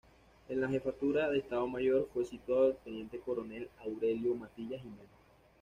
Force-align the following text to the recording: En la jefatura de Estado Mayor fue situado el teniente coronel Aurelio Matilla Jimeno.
En 0.49 0.59
la 0.59 0.67
jefatura 0.67 1.29
de 1.29 1.37
Estado 1.37 1.67
Mayor 1.67 2.09
fue 2.11 2.25
situado 2.25 2.71
el 2.71 2.77
teniente 2.77 3.19
coronel 3.19 3.69
Aurelio 3.85 4.33
Matilla 4.33 4.79
Jimeno. 4.79 5.05